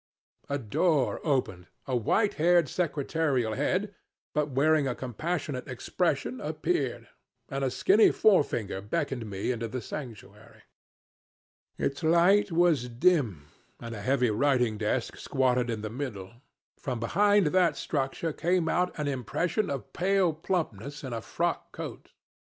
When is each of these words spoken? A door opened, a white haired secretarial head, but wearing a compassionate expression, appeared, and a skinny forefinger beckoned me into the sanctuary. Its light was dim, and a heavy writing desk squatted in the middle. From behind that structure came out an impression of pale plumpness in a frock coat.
A 0.49 0.57
door 0.57 1.21
opened, 1.23 1.67
a 1.85 1.95
white 1.95 2.33
haired 2.41 2.67
secretarial 2.67 3.53
head, 3.53 3.93
but 4.33 4.49
wearing 4.49 4.87
a 4.87 4.95
compassionate 4.95 5.67
expression, 5.67 6.41
appeared, 6.41 7.07
and 7.49 7.63
a 7.63 7.69
skinny 7.69 8.09
forefinger 8.09 8.81
beckoned 8.81 9.29
me 9.29 9.51
into 9.51 9.67
the 9.67 9.79
sanctuary. 9.79 10.63
Its 11.77 12.01
light 12.01 12.51
was 12.51 12.89
dim, 12.89 13.45
and 13.79 13.93
a 13.93 14.01
heavy 14.01 14.31
writing 14.31 14.79
desk 14.79 15.17
squatted 15.17 15.69
in 15.69 15.83
the 15.83 15.91
middle. 15.91 16.31
From 16.79 16.99
behind 16.99 17.45
that 17.53 17.77
structure 17.77 18.33
came 18.33 18.67
out 18.67 18.97
an 18.97 19.07
impression 19.07 19.69
of 19.69 19.93
pale 19.93 20.33
plumpness 20.33 21.03
in 21.03 21.13
a 21.13 21.21
frock 21.21 21.71
coat. 21.71 22.09